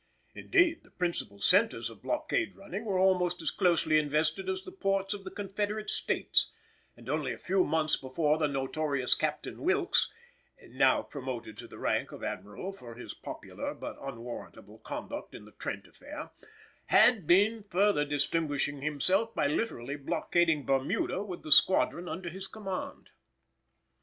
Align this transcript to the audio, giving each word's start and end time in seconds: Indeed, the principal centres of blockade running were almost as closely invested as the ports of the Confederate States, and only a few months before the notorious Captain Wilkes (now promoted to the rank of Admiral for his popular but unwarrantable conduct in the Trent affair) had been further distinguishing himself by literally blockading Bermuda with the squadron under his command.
Indeed, 0.33 0.81
the 0.81 0.89
principal 0.89 1.39
centres 1.41 1.87
of 1.87 2.01
blockade 2.01 2.55
running 2.55 2.85
were 2.85 2.97
almost 2.97 3.39
as 3.39 3.51
closely 3.51 3.99
invested 3.99 4.49
as 4.49 4.63
the 4.63 4.71
ports 4.71 5.13
of 5.13 5.23
the 5.25 5.29
Confederate 5.29 5.91
States, 5.91 6.49
and 6.97 7.07
only 7.07 7.31
a 7.33 7.37
few 7.37 7.63
months 7.63 7.97
before 7.97 8.39
the 8.39 8.47
notorious 8.47 9.13
Captain 9.13 9.61
Wilkes 9.61 10.11
(now 10.69 11.03
promoted 11.03 11.55
to 11.59 11.67
the 11.67 11.77
rank 11.77 12.11
of 12.11 12.23
Admiral 12.23 12.71
for 12.73 12.95
his 12.95 13.13
popular 13.13 13.75
but 13.75 13.95
unwarrantable 14.01 14.79
conduct 14.79 15.35
in 15.35 15.45
the 15.45 15.51
Trent 15.51 15.85
affair) 15.85 16.31
had 16.87 17.27
been 17.27 17.61
further 17.69 18.03
distinguishing 18.03 18.81
himself 18.81 19.35
by 19.35 19.45
literally 19.45 19.97
blockading 19.97 20.65
Bermuda 20.65 21.23
with 21.23 21.43
the 21.43 21.51
squadron 21.51 22.09
under 22.09 22.29
his 22.31 22.47
command. 22.47 23.11